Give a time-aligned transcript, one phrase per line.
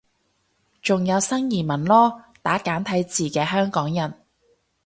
[0.81, 4.15] 仲有新移民囉，打簡體字嘅香港人